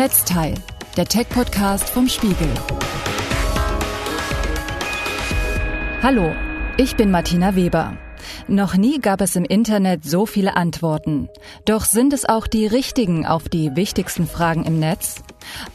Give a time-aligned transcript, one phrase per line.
[0.00, 0.54] Netzteil,
[0.96, 2.48] der Tech-Podcast vom Spiegel.
[6.02, 6.32] Hallo,
[6.78, 7.98] ich bin Martina Weber.
[8.48, 11.28] Noch nie gab es im Internet so viele Antworten.
[11.66, 15.16] Doch sind es auch die richtigen auf die wichtigsten Fragen im Netz?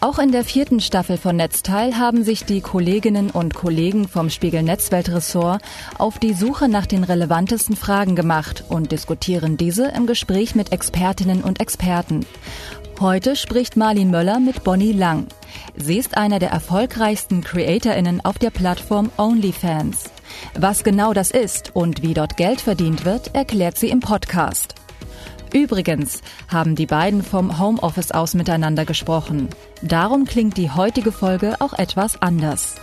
[0.01, 4.63] Auch in der vierten Staffel von Netzteil haben sich die Kolleginnen und Kollegen vom Spiegel
[4.63, 5.61] Netzweltressort
[5.99, 11.43] auf die Suche nach den relevantesten Fragen gemacht und diskutieren diese im Gespräch mit Expertinnen
[11.43, 12.25] und Experten.
[13.01, 15.27] Heute spricht Marlin Möller mit Bonnie Lang.
[15.75, 20.05] Sie ist einer der erfolgreichsten CreatorInnen auf der Plattform OnlyFans.
[20.57, 24.75] Was genau das ist und wie dort Geld verdient wird, erklärt sie im Podcast.
[25.53, 29.49] Übrigens haben die beiden vom Homeoffice aus miteinander gesprochen.
[29.81, 32.75] Darum klingt die heutige Folge auch etwas anders.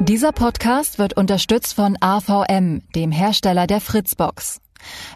[0.00, 4.60] Dieser Podcast wird unterstützt von AVM, dem Hersteller der Fritzbox.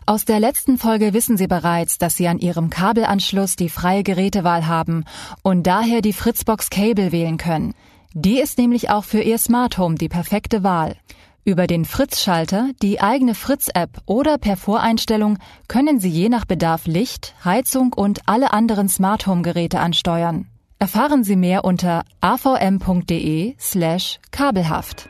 [0.06, 4.66] Aus der letzten Folge wissen Sie bereits, dass Sie an Ihrem Kabelanschluss die freie Gerätewahl
[4.66, 5.04] haben
[5.42, 7.74] und daher die Fritzbox Cable wählen können.
[8.14, 10.96] Die ist nämlich auch für Ihr Smart Home die perfekte Wahl.
[11.44, 15.38] Über den Fritz-Schalter, die eigene Fritz-App oder per Voreinstellung
[15.68, 20.48] können Sie je nach Bedarf Licht, Heizung und alle anderen Smart Home Geräte ansteuern.
[20.78, 25.08] Erfahren Sie mehr unter avm.de slash kabelhaft.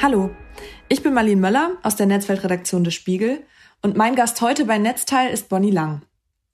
[0.00, 0.30] Hallo,
[0.88, 3.42] ich bin Marlene Möller aus der Netzweltredaktion des Spiegel
[3.82, 6.02] und mein Gast heute bei Netzteil ist Bonnie Lang.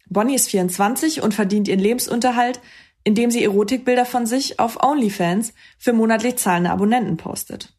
[0.08, 2.60] Bonnie ist 24 und verdient ihren Lebensunterhalt,
[3.04, 7.74] indem sie Erotikbilder von sich auf OnlyFans für monatlich zahlende Abonnenten postet.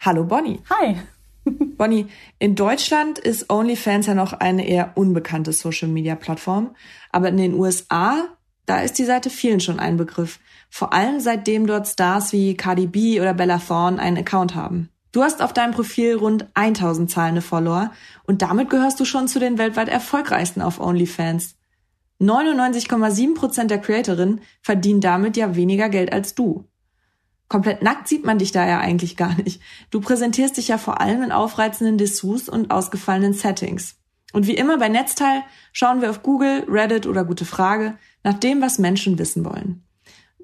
[0.00, 0.60] Hallo Bonnie.
[0.70, 0.96] Hi.
[1.76, 2.06] Bonnie,
[2.38, 6.74] in Deutschland ist OnlyFans ja noch eine eher unbekannte Social-Media-Plattform,
[7.10, 8.28] aber in den USA,
[8.66, 10.38] da ist die Seite vielen schon ein Begriff.
[10.70, 14.88] Vor allem seitdem dort Stars wie Cardi B oder Bella Thorne einen Account haben.
[15.12, 17.92] Du hast auf deinem Profil rund 1000 zahlende Follower
[18.24, 21.54] und damit gehörst du schon zu den weltweit erfolgreichsten auf OnlyFans.
[22.20, 26.68] 99,7% der Creatorinnen verdienen damit ja weniger Geld als du.
[27.48, 29.60] Komplett nackt sieht man dich da ja eigentlich gar nicht.
[29.90, 33.96] Du präsentierst dich ja vor allem in aufreizenden Dessous und ausgefallenen Settings.
[34.32, 35.42] Und wie immer bei Netzteil
[35.72, 39.84] schauen wir auf Google, Reddit oder Gute Frage nach dem, was Menschen wissen wollen.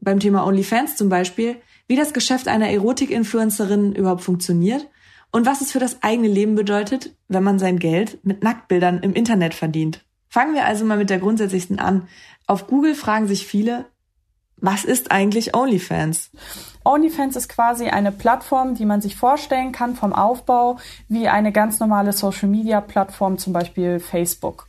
[0.03, 1.57] Beim Thema OnlyFans zum Beispiel
[1.89, 4.87] wie das Geschäft einer Erotik-Influencerin überhaupt funktioniert
[5.33, 9.15] und was es für das eigene Leben bedeutet, wenn man sein Geld mit Nacktbildern im
[9.15, 10.05] Internet verdient.
[10.29, 12.07] Fangen wir also mal mit der grundsätzlichsten an.
[12.47, 13.87] Auf Google fragen sich viele,
[14.61, 16.31] was ist eigentlich OnlyFans?
[16.85, 20.79] OnlyFans ist quasi eine Plattform, die man sich vorstellen kann vom Aufbau
[21.09, 24.67] wie eine ganz normale Social-Media-Plattform, zum Beispiel Facebook.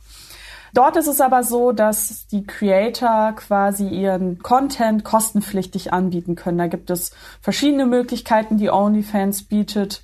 [0.74, 6.58] Dort ist es aber so, dass die Creator quasi ihren Content kostenpflichtig anbieten können.
[6.58, 10.02] Da gibt es verschiedene Möglichkeiten, die OnlyFans bietet.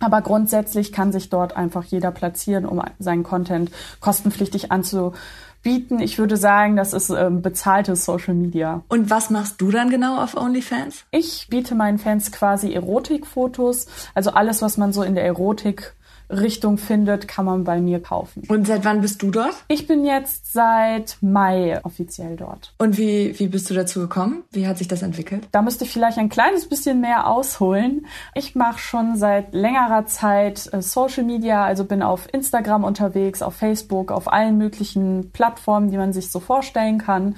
[0.00, 3.70] Aber grundsätzlich kann sich dort einfach jeder platzieren, um seinen Content
[4.00, 5.98] kostenpflichtig anzubieten.
[5.98, 8.84] Ich würde sagen, das ist ähm, bezahltes Social Media.
[8.88, 11.04] Und was machst du dann genau auf OnlyFans?
[11.10, 15.94] Ich biete meinen Fans quasi Erotikfotos, also alles, was man so in der Erotik
[16.30, 18.42] Richtung findet, kann man bei mir kaufen.
[18.48, 19.54] Und seit wann bist du dort?
[19.68, 22.74] Ich bin jetzt seit Mai offiziell dort.
[22.78, 24.42] Und wie, wie bist du dazu gekommen?
[24.50, 25.48] Wie hat sich das entwickelt?
[25.52, 28.06] Da müsste ich vielleicht ein kleines bisschen mehr ausholen.
[28.34, 33.54] Ich mache schon seit längerer Zeit äh, Social Media, also bin auf Instagram unterwegs, auf
[33.54, 37.36] Facebook, auf allen möglichen Plattformen, die man sich so vorstellen kann.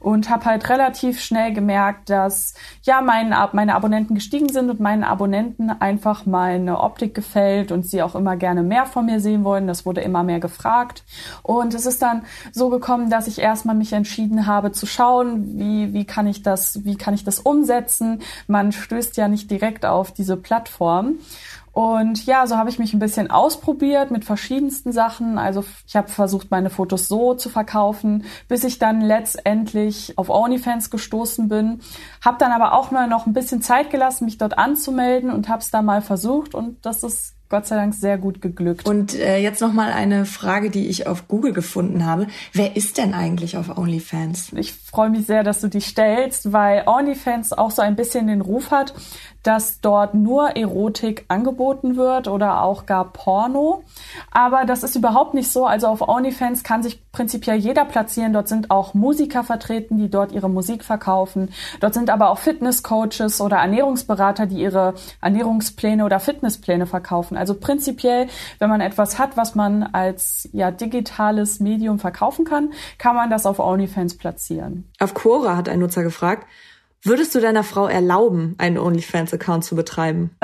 [0.00, 5.02] Und habe halt relativ schnell gemerkt, dass ja mein, meine Abonnenten gestiegen sind und meinen
[5.02, 9.42] Abonnenten einfach meine Optik gefällt und sie auch immer immer gerne mehr von mir sehen
[9.42, 9.66] wollen.
[9.66, 11.02] Das wurde immer mehr gefragt.
[11.42, 15.94] Und es ist dann so gekommen, dass ich erstmal mich entschieden habe zu schauen, wie,
[15.94, 18.20] wie kann ich das, wie kann ich das umsetzen?
[18.46, 21.14] Man stößt ja nicht direkt auf diese Plattform.
[21.72, 25.38] Und ja, so habe ich mich ein bisschen ausprobiert mit verschiedensten Sachen.
[25.38, 30.90] Also ich habe versucht, meine Fotos so zu verkaufen, bis ich dann letztendlich auf OnlyFans
[30.90, 31.80] gestoßen bin.
[32.22, 35.62] Habe dann aber auch mal noch ein bisschen Zeit gelassen, mich dort anzumelden und habe
[35.62, 36.54] es dann mal versucht.
[36.54, 38.86] Und das ist Gott sei Dank sehr gut geglückt.
[38.86, 42.26] Und äh, jetzt noch mal eine Frage, die ich auf Google gefunden habe.
[42.52, 44.52] Wer ist denn eigentlich auf OnlyFans?
[44.54, 48.42] Ich freue mich sehr, dass du die stellst, weil OnlyFans auch so ein bisschen den
[48.42, 48.92] Ruf hat,
[49.42, 53.82] dass dort nur Erotik angeboten wird oder auch gar Porno.
[54.30, 55.66] Aber das ist überhaupt nicht so.
[55.66, 58.32] Also auf OnlyFans kann sich prinzipiell jeder platzieren.
[58.32, 61.50] Dort sind auch Musiker vertreten, die dort ihre Musik verkaufen.
[61.80, 67.36] Dort sind aber auch Fitnesscoaches oder Ernährungsberater, die ihre Ernährungspläne oder Fitnesspläne verkaufen.
[67.36, 73.14] Also prinzipiell, wenn man etwas hat, was man als ja digitales Medium verkaufen kann, kann
[73.14, 74.90] man das auf OnlyFans platzieren.
[74.98, 76.46] Auf Quora hat ein Nutzer gefragt,
[77.04, 80.30] Würdest du deiner Frau erlauben, einen OnlyFans-Account zu betreiben?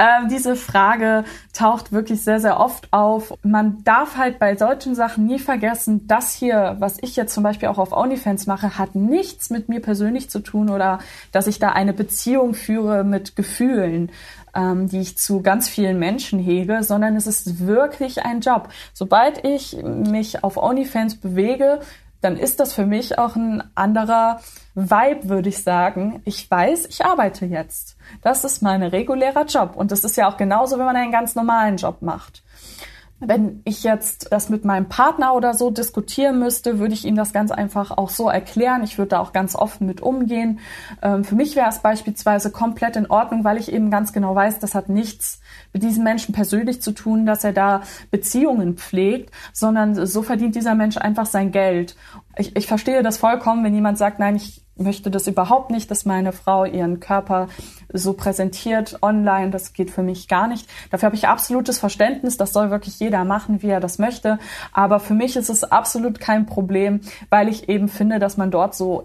[0.00, 3.34] ähm, diese Frage taucht wirklich sehr, sehr oft auf.
[3.42, 7.68] Man darf halt bei solchen Sachen nie vergessen, das hier, was ich jetzt zum Beispiel
[7.68, 10.98] auch auf OnlyFans mache, hat nichts mit mir persönlich zu tun oder
[11.30, 14.10] dass ich da eine Beziehung führe mit Gefühlen
[14.54, 18.68] ähm, die ich zu ganz vielen Menschen hege, sondern es ist wirklich ein Job.
[18.92, 21.80] Sobald ich mich auf OnlyFans bewege,
[22.20, 24.40] dann ist das für mich auch ein anderer
[24.74, 26.20] Vibe, würde ich sagen.
[26.24, 27.96] Ich weiß, ich arbeite jetzt.
[28.22, 29.76] Das ist mein regulärer Job.
[29.76, 32.42] Und das ist ja auch genauso, wenn man einen ganz normalen Job macht.
[33.20, 37.32] Wenn ich jetzt das mit meinem Partner oder so diskutieren müsste, würde ich ihm das
[37.32, 38.84] ganz einfach auch so erklären.
[38.84, 40.60] Ich würde da auch ganz offen mit umgehen.
[41.02, 44.60] Ähm, für mich wäre es beispielsweise komplett in Ordnung, weil ich eben ganz genau weiß,
[44.60, 45.40] das hat nichts
[45.72, 47.82] mit diesem Menschen persönlich zu tun, dass er da
[48.12, 51.96] Beziehungen pflegt, sondern so verdient dieser Mensch einfach sein Geld.
[52.36, 56.04] Ich, ich verstehe das vollkommen, wenn jemand sagt, nein, ich möchte das überhaupt nicht, dass
[56.04, 57.48] meine Frau ihren Körper
[57.92, 59.50] so präsentiert online.
[59.50, 60.68] Das geht für mich gar nicht.
[60.90, 62.36] Dafür habe ich absolutes Verständnis.
[62.36, 64.38] Das soll wirklich jeder machen, wie er das möchte.
[64.72, 68.74] Aber für mich ist es absolut kein Problem, weil ich eben finde, dass man dort
[68.74, 69.04] so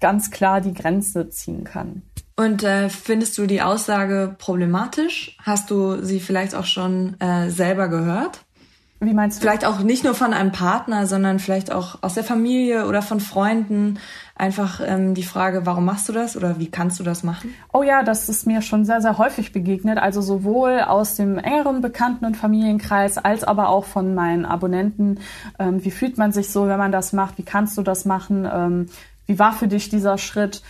[0.00, 2.02] ganz klar die Grenze ziehen kann.
[2.36, 5.36] Und äh, findest du die Aussage problematisch?
[5.42, 8.44] Hast du sie vielleicht auch schon äh, selber gehört?
[9.00, 9.42] Wie meinst du?
[9.42, 13.20] Vielleicht auch nicht nur von einem Partner, sondern vielleicht auch aus der Familie oder von
[13.20, 13.98] Freunden.
[14.36, 17.54] Einfach ähm, die Frage, warum machst du das oder wie kannst du das machen?
[17.72, 19.98] Oh ja, das ist mir schon sehr, sehr häufig begegnet.
[19.98, 25.20] Also sowohl aus dem engeren Bekannten- und Familienkreis als aber auch von meinen Abonnenten.
[25.60, 27.38] Ähm, wie fühlt man sich so, wenn man das macht?
[27.38, 28.48] Wie kannst du das machen?
[28.52, 28.86] Ähm,
[29.26, 30.62] wie war für dich dieser Schritt?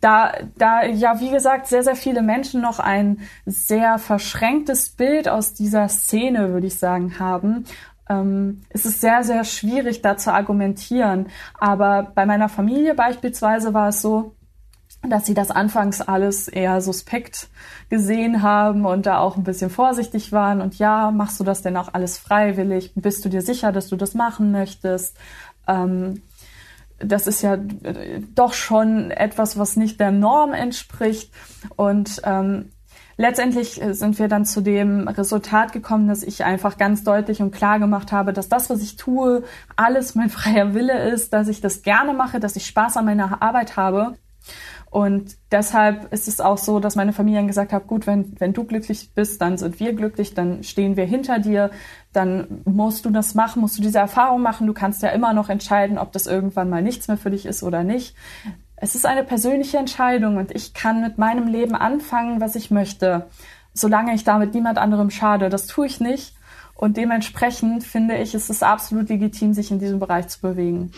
[0.00, 5.54] da, da ja, wie gesagt, sehr, sehr viele Menschen noch ein sehr verschränktes Bild aus
[5.54, 7.64] dieser Szene, würde ich sagen, haben.
[8.08, 11.26] Ähm, es ist sehr, sehr schwierig, da zu argumentieren.
[11.58, 14.34] Aber bei meiner Familie beispielsweise war es so,
[15.02, 17.48] dass sie das anfangs alles eher suspekt
[17.90, 20.60] gesehen haben und da auch ein bisschen vorsichtig waren.
[20.60, 22.92] Und ja, machst du das denn auch alles freiwillig?
[22.94, 25.16] Bist du dir sicher, dass du das machen möchtest?
[25.66, 26.22] Ähm,
[26.98, 31.32] das ist ja äh, doch schon etwas, was nicht der Norm entspricht.
[31.76, 32.70] Und ähm,
[33.16, 37.50] letztendlich äh, sind wir dann zu dem Resultat gekommen, dass ich einfach ganz deutlich und
[37.50, 39.44] klar gemacht habe, dass das, was ich tue,
[39.76, 43.42] alles mein freier Wille ist, dass ich das gerne mache, dass ich Spaß an meiner
[43.42, 44.16] Arbeit habe
[44.90, 48.64] und deshalb ist es auch so, dass meine Familie gesagt hat, gut, wenn, wenn du
[48.64, 51.70] glücklich bist, dann sind wir glücklich, dann stehen wir hinter dir,
[52.12, 54.66] dann musst du das machen, musst du diese Erfahrung machen.
[54.66, 57.62] Du kannst ja immer noch entscheiden, ob das irgendwann mal nichts mehr für dich ist
[57.62, 58.16] oder nicht.
[58.76, 63.26] Es ist eine persönliche Entscheidung und ich kann mit meinem Leben anfangen, was ich möchte,
[63.72, 65.48] solange ich damit niemand anderem schade.
[65.48, 66.34] Das tue ich nicht.
[66.74, 70.92] Und dementsprechend finde ich, ist es absolut legitim, sich in diesem Bereich zu bewegen.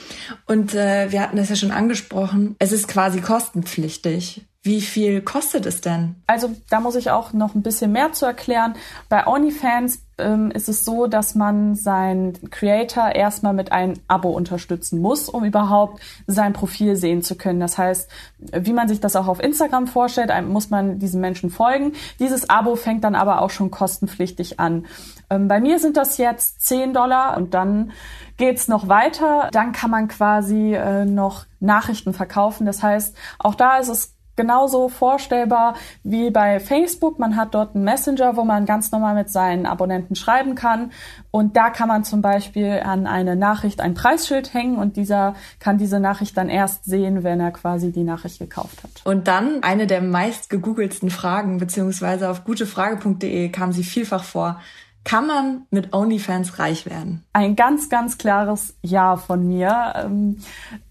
[0.47, 2.57] Und äh, wir hatten das ja schon angesprochen.
[2.59, 4.45] Es ist quasi kostenpflichtig.
[4.63, 6.17] Wie viel kostet es denn?
[6.27, 8.75] Also da muss ich auch noch ein bisschen mehr zu erklären.
[9.09, 15.01] Bei OnlyFans ähm, ist es so, dass man seinen Creator erstmal mit einem Abo unterstützen
[15.01, 17.61] muss, um überhaupt sein Profil sehen zu können.
[17.61, 21.93] Das heißt, wie man sich das auch auf Instagram vorstellt, muss man diesen Menschen folgen.
[22.19, 24.87] Dieses Abo fängt dann aber auch schon kostenpflichtig an.
[25.31, 27.93] Ähm, bei mir sind das jetzt 10 Dollar und dann
[28.39, 29.51] geht's noch weiter.
[29.53, 32.67] Dann kann man quasi äh, noch Nachrichten verkaufen.
[32.67, 37.19] Das heißt, auch da ist es genauso vorstellbar wie bei Facebook.
[37.19, 40.93] Man hat dort einen Messenger, wo man ganz normal mit seinen Abonnenten schreiben kann.
[41.31, 45.77] Und da kann man zum Beispiel an eine Nachricht ein Preisschild hängen und dieser kann
[45.77, 48.91] diese Nachricht dann erst sehen, wenn er quasi die Nachricht gekauft hat.
[49.05, 54.61] Und dann eine der meist gegoogelten Fragen, beziehungsweise auf gutefrage.de kam sie vielfach vor.
[55.05, 57.25] Kann man mit OnlyFans reich werden?
[57.33, 59.95] Ein ganz, ganz klares Ja von mir.
[59.97, 60.39] Ähm,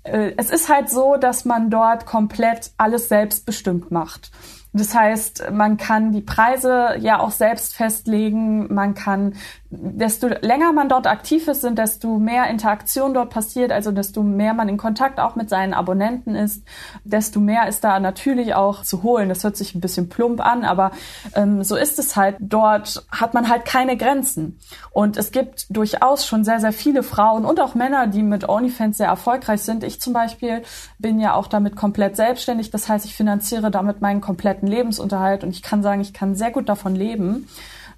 [0.03, 4.31] äh, es ist halt so, dass man dort komplett alles selbstbestimmt macht.
[4.77, 8.73] Das heißt, man kann die Preise ja auch selbst festlegen.
[8.73, 9.33] Man kann,
[9.69, 14.53] desto länger man dort aktiv ist, sind, desto mehr Interaktion dort passiert, also desto mehr
[14.53, 16.63] man in Kontakt auch mit seinen Abonnenten ist,
[17.03, 19.29] desto mehr ist da natürlich auch zu holen.
[19.29, 20.91] Das hört sich ein bisschen plump an, aber
[21.35, 22.37] ähm, so ist es halt.
[22.39, 24.59] Dort hat man halt keine Grenzen.
[24.91, 28.97] Und es gibt durchaus schon sehr, sehr viele Frauen und auch Männer, die mit OnlyFans
[28.97, 29.83] sehr erfolgreich sind.
[29.83, 30.61] Ich zum Beispiel
[30.99, 32.69] bin ja auch damit komplett selbstständig.
[32.71, 36.51] Das heißt, ich finanziere damit meinen kompletten Lebensunterhalt und ich kann sagen, ich kann sehr
[36.51, 37.47] gut davon leben.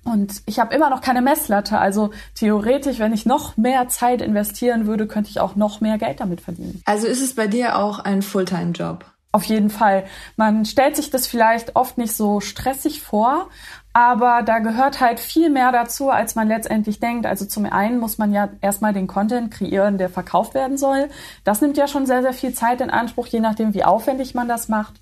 [0.05, 1.77] Und ich habe immer noch keine Messlatte.
[1.77, 6.21] Also theoretisch, wenn ich noch mehr Zeit investieren würde, könnte ich auch noch mehr Geld
[6.21, 6.81] damit verdienen.
[6.85, 9.03] Also ist es bei dir auch ein Fulltime-Job?
[9.31, 10.05] Auf jeden Fall.
[10.37, 13.49] Man stellt sich das vielleicht oft nicht so stressig vor,
[13.93, 17.25] Aber da gehört halt viel mehr dazu, als man letztendlich denkt.
[17.25, 21.09] Also zum einen muss man ja erstmal den Content kreieren, der verkauft werden soll.
[21.43, 24.47] Das nimmt ja schon sehr, sehr viel Zeit in Anspruch, je nachdem, wie aufwendig man
[24.47, 24.93] das macht.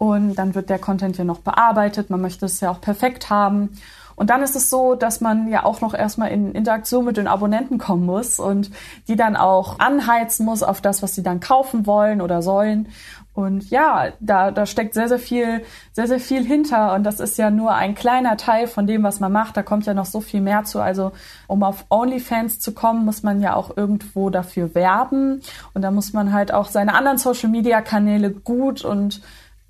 [0.00, 2.08] Und dann wird der Content ja noch bearbeitet.
[2.08, 3.76] Man möchte es ja auch perfekt haben.
[4.16, 7.28] Und dann ist es so, dass man ja auch noch erstmal in Interaktion mit den
[7.28, 8.70] Abonnenten kommen muss und
[9.08, 12.88] die dann auch anheizen muss auf das, was sie dann kaufen wollen oder sollen.
[13.34, 16.94] Und ja, da, da steckt sehr, sehr viel, sehr, sehr viel hinter.
[16.94, 19.54] Und das ist ja nur ein kleiner Teil von dem, was man macht.
[19.58, 20.80] Da kommt ja noch so viel mehr zu.
[20.80, 21.12] Also,
[21.46, 25.42] um auf OnlyFans zu kommen, muss man ja auch irgendwo dafür werben.
[25.74, 29.20] Und da muss man halt auch seine anderen Social Media Kanäle gut und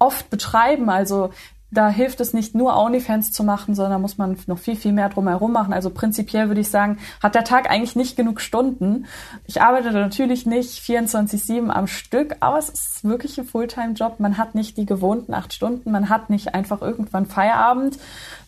[0.00, 0.90] oft betreiben.
[0.90, 1.30] Also,
[1.72, 5.08] da hilft es nicht nur OnlyFans zu machen, sondern muss man noch viel, viel mehr
[5.08, 5.72] drumherum machen.
[5.72, 9.06] Also prinzipiell würde ich sagen, hat der Tag eigentlich nicht genug Stunden.
[9.46, 14.18] Ich arbeite natürlich nicht 24-7 am Stück, aber es ist wirklich ein Fulltime-Job.
[14.18, 17.98] Man hat nicht die gewohnten acht Stunden, man hat nicht einfach irgendwann Feierabend,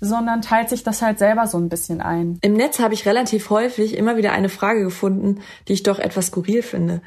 [0.01, 2.39] sondern teilt sich das halt selber so ein bisschen ein.
[2.43, 6.27] Im Netz habe ich relativ häufig immer wieder eine Frage gefunden, die ich doch etwas
[6.27, 7.03] skurril finde.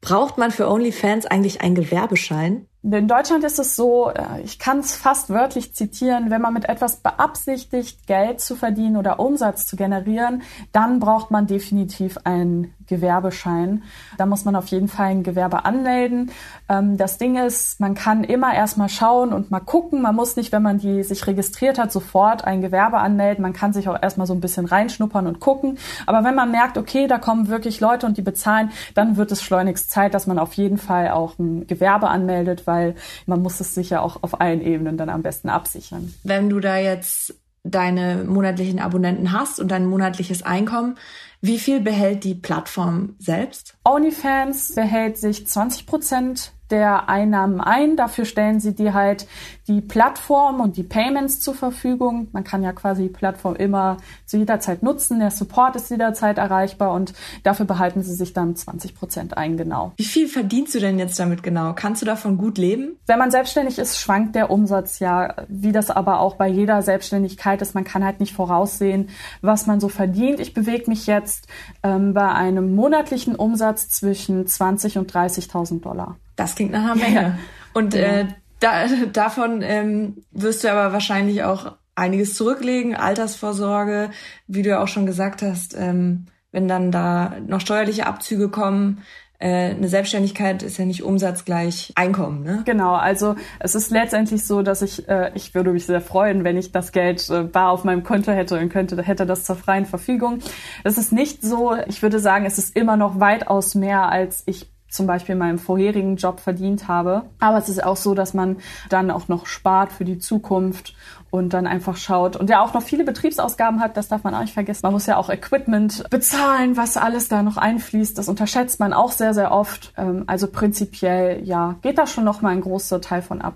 [0.00, 2.66] Braucht man für OnlyFans eigentlich einen Gewerbeschein?
[2.82, 6.66] In Deutschland ist es so, äh, ich kann es fast wörtlich zitieren, wenn man mit
[6.66, 13.84] etwas beabsichtigt, Geld zu verdienen oder Umsatz zu generieren, dann braucht man definitiv einen Gewerbeschein.
[14.18, 16.30] Da muss man auf jeden Fall ein Gewerbe anmelden.
[16.68, 20.02] Ähm, das Ding ist, man kann immer erstmal schauen und mal gucken.
[20.02, 23.42] Man muss nicht, wenn man die sich registriert hat, sofort ein Gewerbe anmelden.
[23.42, 25.78] Man kann sich auch erstmal so ein bisschen reinschnuppern und gucken.
[26.06, 29.42] Aber wenn man merkt, okay, da kommen wirklich Leute und die bezahlen, dann wird es
[29.42, 32.94] schleunigst Zeit, dass man auf jeden Fall auch ein Gewerbe anmeldet, weil
[33.26, 36.14] man muss es sich ja auch auf allen Ebenen dann am besten absichern.
[36.22, 37.34] Wenn du da jetzt
[37.64, 40.96] deine monatlichen Abonnenten hast und dein monatliches Einkommen,
[41.40, 43.76] wie viel behält die Plattform selbst?
[43.84, 47.96] OnlyFans behält sich 20 Prozent der Einnahmen ein.
[47.96, 49.26] Dafür stellen sie dir halt
[49.70, 52.28] die Plattform und die Payments zur Verfügung.
[52.32, 55.20] Man kann ja quasi die Plattform immer zu jeder Zeit nutzen.
[55.20, 59.92] Der Support ist jederzeit erreichbar und dafür behalten sie sich dann 20 Prozent ein, genau.
[59.96, 61.72] Wie viel verdienst du denn jetzt damit genau?
[61.74, 62.96] Kannst du davon gut leben?
[63.06, 67.62] Wenn man selbstständig ist, schwankt der Umsatz ja, wie das aber auch bei jeder Selbstständigkeit
[67.62, 67.74] ist.
[67.74, 69.08] Man kann halt nicht voraussehen,
[69.40, 70.40] was man so verdient.
[70.40, 71.46] Ich bewege mich jetzt
[71.82, 76.16] ähm, bei einem monatlichen Umsatz zwischen 20 und 30.000 Dollar.
[76.40, 77.20] Das klingt nach einer Menge.
[77.20, 77.38] Ja.
[77.74, 78.00] Und ja.
[78.00, 78.26] äh,
[78.60, 84.10] da, davon ähm, wirst du aber wahrscheinlich auch einiges zurücklegen, Altersvorsorge,
[84.46, 89.02] wie du ja auch schon gesagt hast, ähm, wenn dann da noch steuerliche Abzüge kommen,
[89.38, 92.62] äh, eine Selbstständigkeit ist ja nicht Umsatz gleich Einkommen, ne?
[92.64, 96.56] Genau, also es ist letztendlich so, dass ich, äh, ich würde mich sehr freuen, wenn
[96.56, 99.84] ich das Geld äh, bar auf meinem Konto hätte und könnte, hätte das zur freien
[99.84, 100.38] Verfügung.
[100.84, 104.70] Es ist nicht so, ich würde sagen, es ist immer noch weitaus mehr, als ich
[104.90, 107.22] zum Beispiel in meinem vorherigen Job verdient habe.
[107.38, 108.56] Aber es ist auch so, dass man
[108.88, 110.94] dann auch noch spart für die Zukunft
[111.30, 114.40] und dann einfach schaut und ja auch noch viele Betriebsausgaben hat, das darf man auch
[114.40, 114.80] nicht vergessen.
[114.82, 118.18] Man muss ja auch Equipment bezahlen, was alles da noch einfließt.
[118.18, 119.92] Das unterschätzt man auch sehr, sehr oft.
[119.96, 123.54] Ähm, also prinzipiell, ja, geht da schon noch mal ein großer Teil von ab.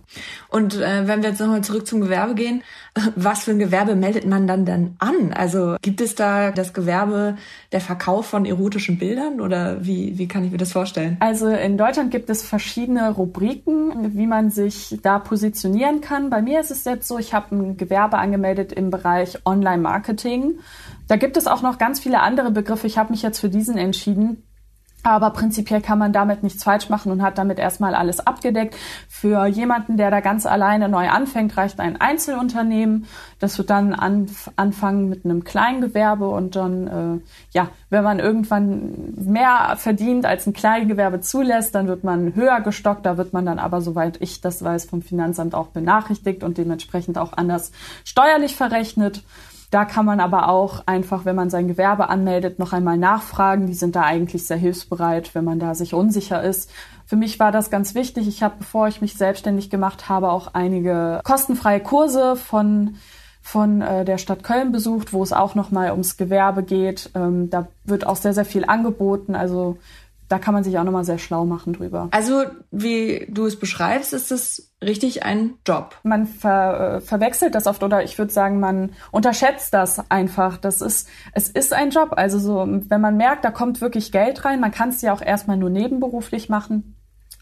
[0.49, 2.63] Und äh, wenn wir jetzt nochmal zurück zum Gewerbe gehen,
[3.17, 5.33] was für ein Gewerbe meldet man dann dann an?
[5.33, 7.37] Also gibt es da das Gewerbe
[7.73, 11.17] der Verkauf von erotischen Bildern oder wie, wie kann ich mir das vorstellen?
[11.19, 16.31] Also in Deutschland gibt es verschiedene Rubriken, wie man sich da positionieren kann.
[16.31, 20.59] Bei mir ist es jetzt so, ich habe Gewerbe angemeldet im Bereich Online-Marketing.
[21.09, 22.87] Da gibt es auch noch ganz viele andere Begriffe.
[22.87, 24.43] Ich habe mich jetzt für diesen entschieden.
[25.05, 28.75] Aber prinzipiell kann man damit nichts falsch machen und hat damit erstmal alles abgedeckt.
[29.07, 33.05] Für jemanden, der da ganz alleine neu anfängt, reicht ein Einzelunternehmen.
[33.39, 37.21] Das wird dann anf anfangen mit einem Kleingewerbe und dann, äh,
[37.51, 43.05] ja, wenn man irgendwann mehr verdient, als ein Kleingewerbe zulässt, dann wird man höher gestockt.
[43.05, 47.19] Da wird man dann aber, soweit ich das weiß, vom Finanzamt auch benachrichtigt und dementsprechend
[47.19, 47.73] auch anders
[48.05, 49.23] steuerlich verrechnet.
[49.75, 53.67] Da kann man aber auch einfach, wenn man sein Gewerbe anmeldet, noch einmal nachfragen.
[53.67, 56.71] Die sind da eigentlich sehr hilfsbereit, wenn man da sich unsicher ist.
[57.07, 58.29] Für mich war das ganz wichtig.
[58.29, 62.95] Ich habe, bevor ich mich selbstständig gemacht habe, auch einige kostenfreie Kurse von
[63.43, 67.11] von äh, der Stadt Köln besucht, wo es auch noch mal ums Gewerbe geht.
[67.17, 69.35] Ähm, da wird auch sehr sehr viel angeboten.
[69.35, 69.79] Also
[70.29, 72.09] da kann man sich auch nochmal sehr schlau machen drüber.
[72.11, 75.99] Also, wie du es beschreibst, ist es richtig ein Job.
[76.03, 80.57] Man ver, äh, verwechselt das oft oder ich würde sagen, man unterschätzt das einfach.
[80.57, 82.13] Das ist, es ist ein Job.
[82.17, 85.23] Also so, wenn man merkt, da kommt wirklich Geld rein, man kann es ja auch
[85.23, 86.94] erstmal nur nebenberuflich machen.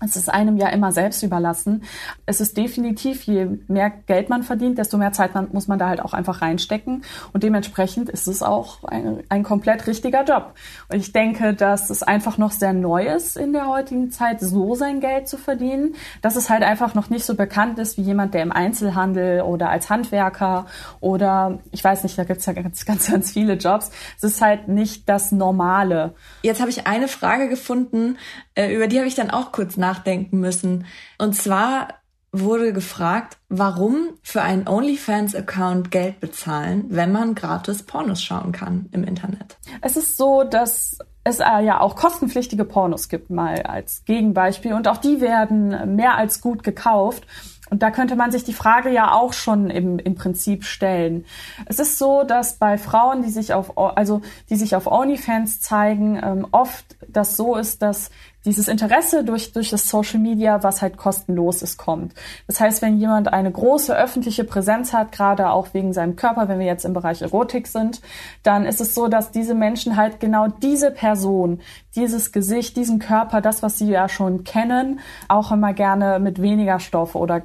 [0.04, 1.85] Es ist einem ja immer selbst überlassen.
[2.26, 5.88] Es ist definitiv, je mehr Geld man verdient, desto mehr Zeit man, muss man da
[5.88, 7.04] halt auch einfach reinstecken.
[7.32, 10.54] Und dementsprechend ist es auch ein, ein komplett richtiger Job.
[10.88, 14.75] Und ich denke, dass es einfach noch sehr neu ist in der heutigen Zeit, so
[14.75, 15.94] sein Geld zu verdienen.
[16.21, 19.71] Dass es halt einfach noch nicht so bekannt ist wie jemand, der im Einzelhandel oder
[19.71, 20.66] als Handwerker
[21.00, 23.90] oder ich weiß nicht, da gibt's ja ganz, ganz, ganz viele Jobs.
[24.16, 26.14] Es ist halt nicht das Normale.
[26.42, 28.16] Jetzt habe ich eine Frage gefunden,
[28.54, 30.87] äh, über die habe ich dann auch kurz nachdenken müssen.
[31.19, 31.89] Und zwar
[32.33, 39.05] wurde gefragt, warum für einen OnlyFans-Account Geld bezahlen, wenn man gratis Pornos schauen kann im
[39.05, 39.59] Internet.
[39.83, 44.73] Es ist so, dass es äh, ja auch kostenpflichtige Pornos gibt, mal als Gegenbeispiel.
[44.73, 47.27] Und auch die werden mehr als gut gekauft.
[47.71, 51.25] Und da könnte man sich die Frage ja auch schon im, im Prinzip stellen.
[51.67, 54.21] Es ist so, dass bei Frauen, die sich auf, also,
[54.51, 58.11] die sich auf OnlyFans zeigen, ähm, oft das so ist, dass
[58.45, 62.13] dieses Interesse durch, durch das Social Media, was halt kostenlos ist, kommt.
[62.47, 66.59] Das heißt, wenn jemand eine große öffentliche Präsenz hat, gerade auch wegen seinem Körper, wenn
[66.59, 68.01] wir jetzt im Bereich Erotik sind,
[68.43, 71.61] dann ist es so, dass diese Menschen halt genau diese Person,
[71.95, 76.81] dieses Gesicht, diesen Körper, das, was sie ja schon kennen, auch immer gerne mit weniger
[76.81, 77.43] Stoff oder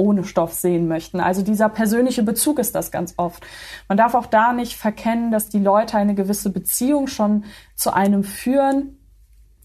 [0.00, 1.20] ohne Stoff sehen möchten.
[1.20, 3.46] Also dieser persönliche Bezug ist das ganz oft.
[3.86, 8.24] Man darf auch da nicht verkennen, dass die Leute eine gewisse Beziehung schon zu einem
[8.24, 8.96] führen.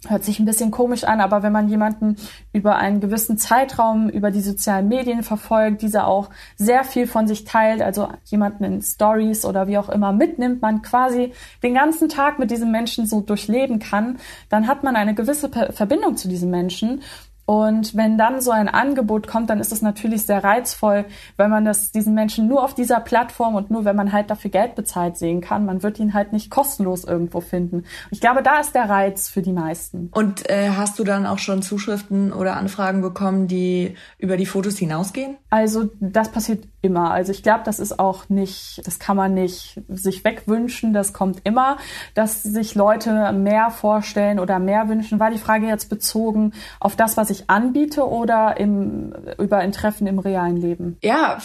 [0.08, 2.16] Hört sich ein bisschen komisch an, aber wenn man jemanden
[2.54, 7.44] über einen gewissen Zeitraum über die sozialen Medien verfolgt, dieser auch sehr viel von sich
[7.44, 11.34] teilt, also jemanden in Stories oder wie auch immer mitnimmt, man quasi
[11.64, 14.18] den ganzen Tag mit diesem Menschen so durchleben kann,
[14.50, 17.02] dann hat man eine gewisse Verbindung zu diesem Menschen
[17.46, 21.06] und wenn dann so ein Angebot kommt, dann ist es natürlich sehr reizvoll,
[21.38, 24.50] wenn man das diesen Menschen nur auf dieser Plattform und nur wenn man halt dafür
[24.50, 25.66] Geld bezahlt sehen kann.
[25.66, 27.86] Man wird ihn halt nicht kostenlos irgendwo finden.
[28.10, 30.10] Ich glaube, da ist der Reiz für die meisten.
[30.12, 34.78] Und äh, hast du dann auch schon Zuschriften oder Anfragen bekommen, die über die Fotos
[34.78, 35.38] hinausgehen?
[35.52, 37.12] Also das passiert immer.
[37.12, 40.94] Also ich glaube, das ist auch nicht, das kann man nicht sich wegwünschen.
[40.94, 41.78] Das kommt immer,
[42.14, 45.20] dass sich Leute mehr vorstellen oder mehr wünschen.
[45.20, 49.72] War die Frage jetzt bezogen auf das, was ich ich anbiete oder im, über ein
[49.72, 50.98] Treffen im realen Leben?
[51.02, 51.38] Ja,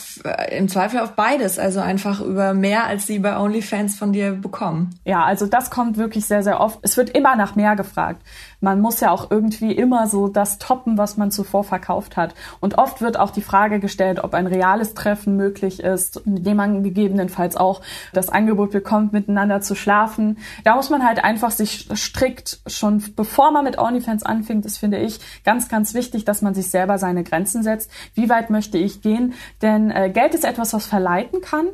[0.50, 1.58] im Zweifel auf beides.
[1.58, 4.90] Also einfach über mehr, als sie bei OnlyFans von dir bekommen.
[5.04, 6.78] Ja, also das kommt wirklich sehr, sehr oft.
[6.82, 8.22] Es wird immer nach mehr gefragt
[8.60, 12.34] man muss ja auch irgendwie immer so das toppen, was man zuvor verkauft hat.
[12.60, 16.82] Und oft wird auch die Frage gestellt, ob ein reales Treffen möglich ist, indem man
[16.82, 17.80] gegebenenfalls auch
[18.12, 20.38] das Angebot bekommt, miteinander zu schlafen.
[20.64, 24.98] Da muss man halt einfach sich strikt schon, bevor man mit OnlyFans anfängt, das finde
[24.98, 27.90] ich ganz, ganz wichtig, dass man sich selber seine Grenzen setzt.
[28.14, 29.34] Wie weit möchte ich gehen?
[29.62, 31.66] Denn äh, Geld ist etwas, was verleiten kann.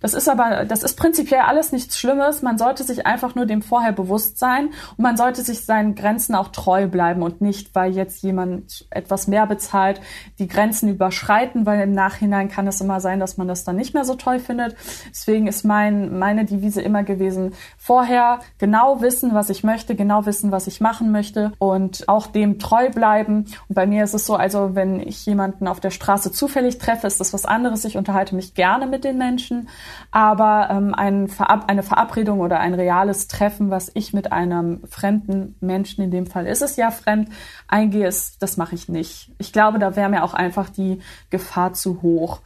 [0.00, 2.42] Das ist aber, das ist prinzipiell alles nichts Schlimmes.
[2.42, 6.34] Man sollte sich einfach nur dem vorher bewusst sein und man sollte sich seinen Grenzen
[6.34, 10.00] auch treu bleiben und nicht, weil jetzt jemand etwas mehr bezahlt,
[10.38, 13.94] die Grenzen überschreiten, weil im Nachhinein kann es immer sein, dass man das dann nicht
[13.94, 14.76] mehr so toll findet.
[15.10, 20.52] Deswegen ist mein, meine Devise immer gewesen, vorher genau wissen, was ich möchte, genau wissen,
[20.52, 23.46] was ich machen möchte und auch dem treu bleiben.
[23.68, 27.06] Und bei mir ist es so, also wenn ich jemanden auf der Straße zufällig treffe,
[27.06, 27.84] ist das was anderes.
[27.84, 29.61] Ich unterhalte mich gerne mit den Menschen
[30.10, 35.56] aber ähm, ein Verab eine Verabredung oder ein reales Treffen, was ich mit einem fremden
[35.60, 37.28] Menschen, in dem Fall ist es ja fremd,
[37.68, 39.30] eingehe, ist, das mache ich nicht.
[39.38, 42.40] Ich glaube, da wäre mir auch einfach die Gefahr zu hoch.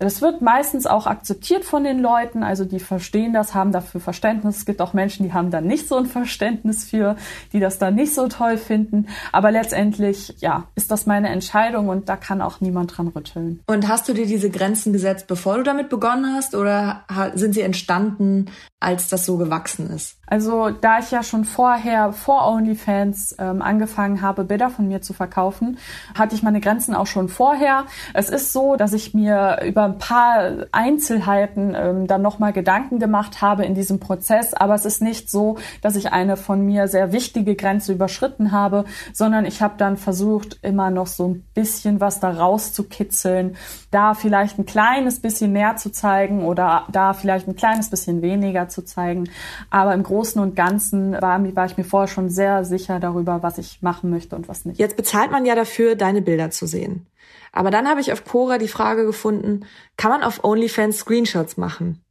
[0.00, 4.56] Das wird meistens auch akzeptiert von den Leuten, also die verstehen das, haben dafür Verständnis.
[4.56, 7.16] Es gibt auch Menschen, die haben da nicht so ein Verständnis für,
[7.52, 9.08] die das dann nicht so toll finden.
[9.30, 13.60] Aber letztendlich, ja, ist das meine Entscheidung und da kann auch niemand dran rütteln.
[13.66, 17.02] Und hast du dir diese Grenzen gesetzt, bevor du damit begonnen hast, oder
[17.34, 18.46] sind sie entstanden,
[18.80, 20.16] als das so gewachsen ist?
[20.26, 25.12] Also da ich ja schon vorher vor OnlyFans ähm, angefangen habe, Bilder von mir zu
[25.12, 25.76] verkaufen,
[26.14, 27.84] hatte ich meine Grenzen auch schon vorher.
[28.14, 33.42] Es ist so, dass ich mir über ein paar Einzelheiten ähm, dann nochmal Gedanken gemacht
[33.42, 37.12] habe in diesem Prozess, aber es ist nicht so, dass ich eine von mir sehr
[37.12, 42.20] wichtige Grenze überschritten habe, sondern ich habe dann versucht, immer noch so ein bisschen was
[42.20, 43.56] da rauszukitzeln,
[43.90, 48.68] da vielleicht ein kleines bisschen mehr zu zeigen oder da vielleicht ein kleines bisschen weniger
[48.68, 49.28] zu zeigen,
[49.70, 53.58] aber im Großen und Ganzen war, war ich mir vorher schon sehr sicher darüber, was
[53.58, 54.78] ich machen möchte und was nicht.
[54.78, 57.06] Jetzt bezahlt man ja dafür, deine Bilder zu sehen.
[57.52, 59.66] Aber dann habe ich auf Cora die Frage gefunden,
[59.96, 62.04] kann man auf OnlyFans Screenshots machen?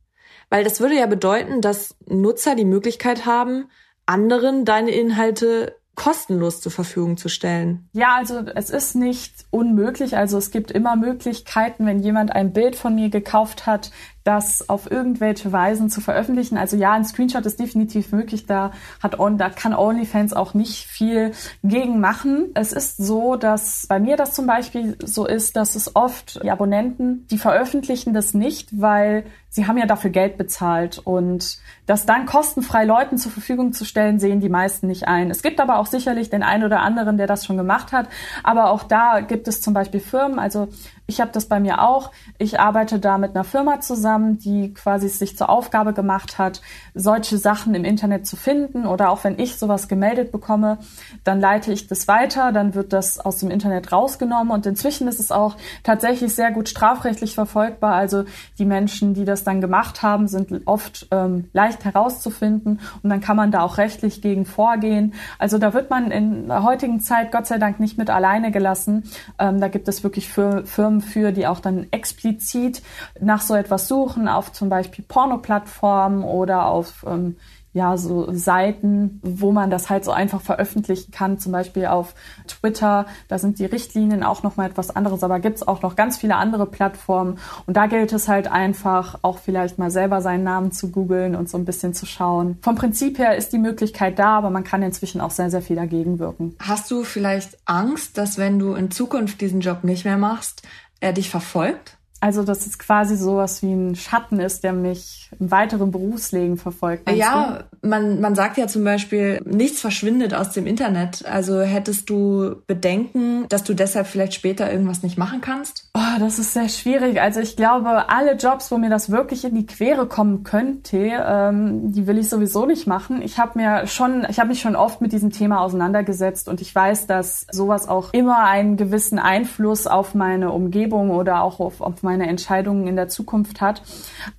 [0.50, 3.70] Weil das würde ja bedeuten, dass Nutzer die Möglichkeit haben,
[4.06, 7.90] anderen deine Inhalte kostenlos zur Verfügung zu stellen.
[7.92, 10.16] Ja, also es ist nicht unmöglich.
[10.16, 13.92] Also es gibt immer Möglichkeiten, wenn jemand ein Bild von mir gekauft hat,
[14.30, 16.56] das auf irgendwelche Weisen zu veröffentlichen.
[16.56, 18.46] Also ja, ein Screenshot ist definitiv möglich.
[18.46, 21.32] Da hat on, da kann OnlyFans auch nicht viel
[21.64, 22.52] gegen machen.
[22.54, 26.52] Es ist so, dass bei mir das zum Beispiel so ist, dass es oft die
[26.52, 32.26] Abonnenten, die veröffentlichen das nicht, weil sie haben ja dafür Geld bezahlt und das dann
[32.26, 35.32] kostenfrei Leuten zur Verfügung zu stellen, sehen die meisten nicht ein.
[35.32, 38.08] Es gibt aber auch sicherlich den einen oder anderen, der das schon gemacht hat.
[38.44, 40.70] Aber auch da gibt es zum Beispiel Firmen, also
[41.10, 42.12] ich habe das bei mir auch.
[42.38, 46.62] Ich arbeite da mit einer Firma zusammen, die quasi sich zur Aufgabe gemacht hat,
[46.94, 48.86] solche Sachen im Internet zu finden.
[48.86, 50.78] Oder auch wenn ich sowas gemeldet bekomme,
[51.24, 54.54] dann leite ich das weiter, dann wird das aus dem Internet rausgenommen.
[54.54, 57.96] Und inzwischen ist es auch tatsächlich sehr gut strafrechtlich verfolgbar.
[57.96, 58.26] Also
[58.60, 62.80] die Menschen, die das dann gemacht haben, sind oft ähm, leicht herauszufinden.
[63.02, 65.14] Und dann kann man da auch rechtlich gegen vorgehen.
[65.38, 69.04] Also da wird man in der heutigen Zeit Gott sei Dank nicht mit alleine gelassen.
[69.38, 72.82] Ähm, da gibt es wirklich Firmen, für, die auch dann explizit
[73.20, 77.38] nach so etwas suchen, auf zum Beispiel Porno-Plattformen oder auf ähm,
[77.72, 82.16] ja, so Seiten, wo man das halt so einfach veröffentlichen kann, zum Beispiel auf
[82.48, 83.06] Twitter.
[83.28, 86.66] Da sind die Richtlinien auch nochmal etwas anderes, aber gibt's auch noch ganz viele andere
[86.66, 87.38] Plattformen.
[87.68, 91.48] Und da gilt es halt einfach, auch vielleicht mal selber seinen Namen zu googeln und
[91.48, 92.58] so ein bisschen zu schauen.
[92.62, 95.76] Vom Prinzip her ist die Möglichkeit da, aber man kann inzwischen auch sehr, sehr viel
[95.76, 96.56] dagegen wirken.
[96.60, 100.64] Hast du vielleicht Angst, dass wenn du in Zukunft diesen Job nicht mehr machst,
[101.00, 101.99] er dich verfolgt?
[102.22, 107.10] Also, dass es quasi sowas wie ein Schatten ist, der mich im weiteren Berufsleben verfolgt.
[107.10, 111.26] Ja, man, man sagt ja zum Beispiel, nichts verschwindet aus dem Internet.
[111.26, 115.90] Also hättest du Bedenken, dass du deshalb vielleicht später irgendwas nicht machen kannst?
[115.94, 117.22] Oh, das ist sehr schwierig.
[117.22, 121.94] Also ich glaube, alle Jobs, wo mir das wirklich in die Quere kommen könnte, ähm,
[121.94, 123.22] die will ich sowieso nicht machen.
[123.22, 126.74] Ich habe mir schon, ich habe mich schon oft mit diesem Thema auseinandergesetzt und ich
[126.74, 132.04] weiß, dass sowas auch immer einen gewissen Einfluss auf meine Umgebung oder auch auf, auf
[132.04, 133.82] meine Entscheidungen in der Zukunft hat.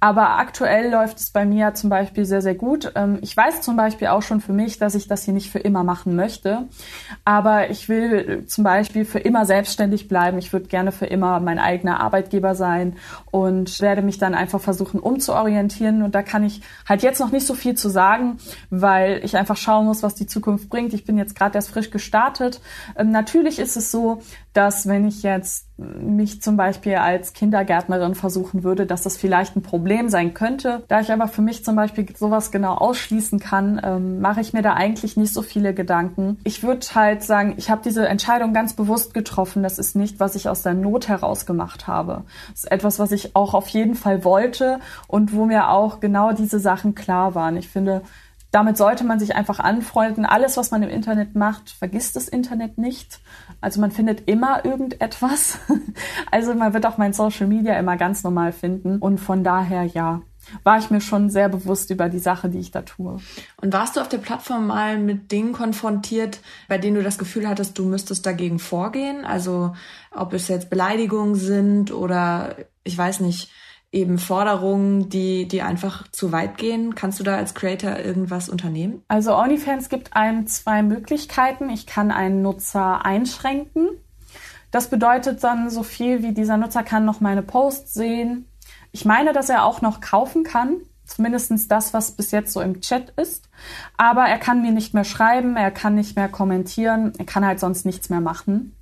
[0.00, 2.92] Aber aktuell läuft es bei mir zum Beispiel sehr, sehr gut.
[2.94, 5.58] Ähm, ich weiß zum Beispiel auch schon für mich, dass ich das hier nicht für
[5.58, 6.68] immer machen möchte.
[7.24, 10.38] Aber ich will zum Beispiel für immer selbstständig bleiben.
[10.38, 12.96] Ich würde gerne für immer mein eigener Arbeitgeber sein
[13.30, 16.02] und werde mich dann einfach versuchen umzuorientieren.
[16.02, 18.38] Und da kann ich halt jetzt noch nicht so viel zu sagen,
[18.70, 20.94] weil ich einfach schauen muss, was die Zukunft bringt.
[20.94, 22.60] Ich bin jetzt gerade erst frisch gestartet.
[22.96, 24.22] Ähm, natürlich ist es so,
[24.52, 29.62] dass wenn ich jetzt mich zum Beispiel als Kindergärtnerin versuchen würde, dass das vielleicht ein
[29.62, 30.82] Problem sein könnte.
[30.88, 34.62] Da ich aber für mich zum Beispiel sowas genau ausschließen kann, ähm, mache ich mir
[34.62, 36.38] da eigentlich nicht so viele Gedanken.
[36.44, 39.62] Ich würde halt sagen, ich habe diese Entscheidung ganz bewusst getroffen.
[39.62, 42.24] Das ist nicht, was ich aus der Not heraus gemacht habe.
[42.50, 46.32] Das ist etwas, was ich auch auf jeden Fall wollte und wo mir auch genau
[46.32, 47.56] diese Sachen klar waren.
[47.56, 48.02] Ich finde,
[48.50, 50.24] damit sollte man sich einfach anfreunden.
[50.24, 53.20] Alles, was man im Internet macht, vergisst das Internet nicht.
[53.60, 55.58] Also man findet immer irgendetwas.
[56.30, 58.98] Also man wird auch mein Social Media immer ganz normal finden.
[58.98, 60.22] Und von daher, ja,
[60.62, 63.18] war ich mir schon sehr bewusst über die Sache, die ich da tue.
[63.60, 67.48] Und warst du auf der Plattform mal mit Dingen konfrontiert, bei denen du das Gefühl
[67.48, 69.24] hattest, du müsstest dagegen vorgehen?
[69.24, 69.74] Also
[70.10, 73.50] ob es jetzt Beleidigungen sind oder ich weiß nicht,
[73.92, 76.94] eben Forderungen, die, die einfach zu weit gehen?
[76.94, 79.02] Kannst du da als Creator irgendwas unternehmen?
[79.08, 81.70] Also OnlyFans gibt einem zwei Möglichkeiten.
[81.70, 83.88] Ich kann einen Nutzer einschränken.
[84.70, 88.46] Das bedeutet dann so viel wie dieser Nutzer kann noch meine Posts sehen.
[88.92, 90.76] Ich meine, dass er auch noch kaufen kann.
[91.04, 93.48] Zumindestens das, was bis jetzt so im Chat ist.
[93.96, 97.58] Aber er kann mir nicht mehr schreiben, er kann nicht mehr kommentieren, er kann halt
[97.58, 98.76] sonst nichts mehr machen.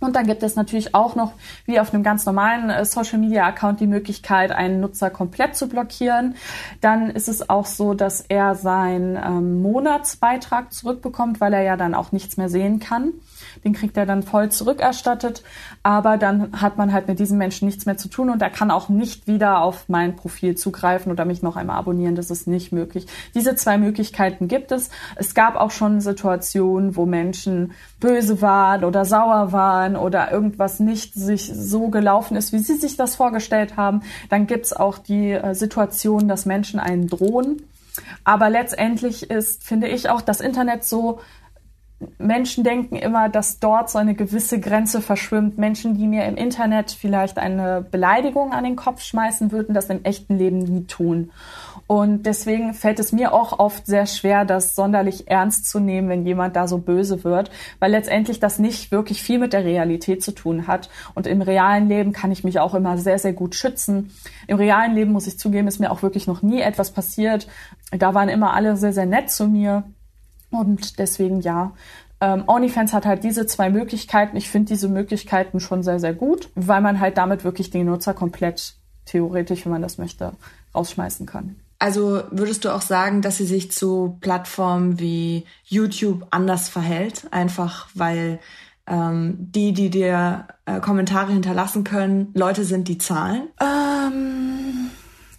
[0.00, 1.32] Und dann gibt es natürlich auch noch,
[1.66, 5.68] wie auf einem ganz normalen äh, Social Media Account, die Möglichkeit, einen Nutzer komplett zu
[5.68, 6.34] blockieren.
[6.80, 11.94] Dann ist es auch so, dass er seinen ähm, Monatsbeitrag zurückbekommt, weil er ja dann
[11.94, 13.12] auch nichts mehr sehen kann.
[13.62, 15.42] Den kriegt er dann voll zurückerstattet.
[15.82, 18.70] Aber dann hat man halt mit diesem Menschen nichts mehr zu tun und er kann
[18.70, 22.14] auch nicht wieder auf mein Profil zugreifen oder mich noch einmal abonnieren.
[22.14, 23.06] Das ist nicht möglich.
[23.34, 24.90] Diese zwei Möglichkeiten gibt es.
[25.16, 31.14] Es gab auch schon Situationen, wo Menschen böse waren oder sauer waren oder irgendwas nicht
[31.14, 34.02] sich so gelaufen ist, wie sie sich das vorgestellt haben.
[34.30, 37.62] Dann gibt's auch die äh, Situation, dass Menschen einen drohen.
[38.24, 41.20] Aber letztendlich ist, finde ich, auch das Internet so
[42.18, 45.58] Menschen denken immer, dass dort so eine gewisse Grenze verschwimmt.
[45.58, 50.04] Menschen, die mir im Internet vielleicht eine Beleidigung an den Kopf schmeißen würden, das im
[50.04, 51.30] echten Leben nie tun.
[51.86, 56.24] Und deswegen fällt es mir auch oft sehr schwer, das sonderlich ernst zu nehmen, wenn
[56.24, 60.32] jemand da so böse wird, weil letztendlich das nicht wirklich viel mit der Realität zu
[60.32, 60.88] tun hat.
[61.14, 64.10] Und im realen Leben kann ich mich auch immer sehr, sehr gut schützen.
[64.46, 67.46] Im realen Leben muss ich zugeben, ist mir auch wirklich noch nie etwas passiert.
[67.90, 69.84] Da waren immer alle sehr, sehr nett zu mir.
[70.54, 71.72] Und deswegen ja.
[72.20, 74.36] Ähm, OnlyFans hat halt diese zwei Möglichkeiten.
[74.36, 78.14] Ich finde diese Möglichkeiten schon sehr, sehr gut, weil man halt damit wirklich den Nutzer
[78.14, 80.32] komplett theoretisch, wenn man das möchte,
[80.74, 81.56] rausschmeißen kann.
[81.78, 87.88] Also würdest du auch sagen, dass sie sich zu Plattformen wie YouTube anders verhält, einfach
[87.94, 88.38] weil
[88.86, 93.48] ähm, die, die dir äh, Kommentare hinterlassen können, Leute sind, die zahlen?
[93.60, 94.53] Ähm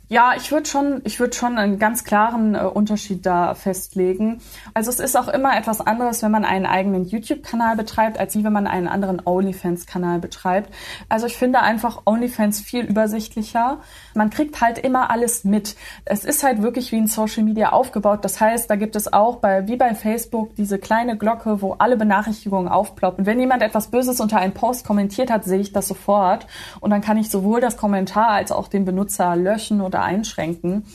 [0.07, 4.39] ja, ich würde schon, ich würde schon einen ganz klaren äh, Unterschied da festlegen.
[4.73, 8.53] Also es ist auch immer etwas anderes, wenn man einen eigenen YouTube-Kanal betreibt, als wenn
[8.53, 10.71] man einen anderen OnlyFans-Kanal betreibt.
[11.09, 13.79] Also ich finde einfach OnlyFans viel übersichtlicher.
[14.13, 15.75] Man kriegt halt immer alles mit.
[16.05, 18.23] Es ist halt wirklich wie ein Social Media aufgebaut.
[18.23, 21.97] Das heißt, da gibt es auch bei, wie bei Facebook, diese kleine Glocke, wo alle
[21.97, 23.25] Benachrichtigungen aufploppen.
[23.25, 26.45] Wenn jemand etwas Böses unter einen Post kommentiert hat, sehe ich das sofort.
[26.79, 30.85] Und dann kann ich sowohl das Kommentar als auch den Benutzer löschen oder einschränken.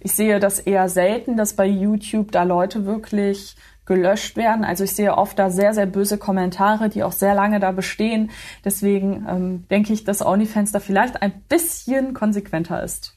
[0.00, 4.64] Ich sehe das eher selten, dass bei YouTube da Leute wirklich gelöscht werden.
[4.64, 8.30] Also ich sehe oft da sehr, sehr böse Kommentare, die auch sehr lange da bestehen.
[8.64, 13.14] Deswegen ähm, denke ich, dass OnlyFans da vielleicht ein bisschen konsequenter ist.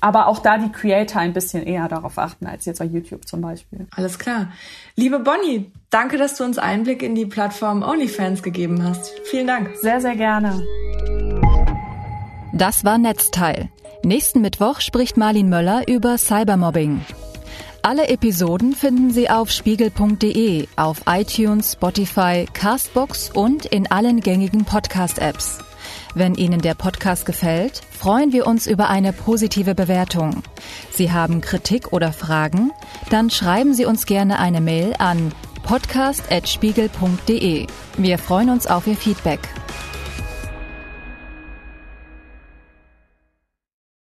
[0.00, 3.40] Aber auch da die Creator ein bisschen eher darauf achten als jetzt bei YouTube zum
[3.40, 3.86] Beispiel.
[3.94, 4.50] Alles klar.
[4.96, 9.12] Liebe Bonnie, danke, dass du uns Einblick in die Plattform OnlyFans gegeben hast.
[9.30, 9.70] Vielen Dank.
[9.80, 10.60] Sehr, sehr gerne.
[12.52, 13.70] Das war Netzteil
[14.04, 17.02] Nächsten Mittwoch spricht Marlin Möller über Cybermobbing.
[17.82, 25.58] Alle Episoden finden Sie auf spiegel.de, auf iTunes, Spotify, Castbox und in allen gängigen Podcast-Apps.
[26.14, 30.42] Wenn Ihnen der Podcast gefällt, freuen wir uns über eine positive Bewertung.
[30.90, 32.72] Sie haben Kritik oder Fragen?
[33.08, 35.30] Dann schreiben Sie uns gerne eine Mail an
[35.62, 37.68] podcast.spiegel.de.
[37.98, 39.38] Wir freuen uns auf Ihr Feedback.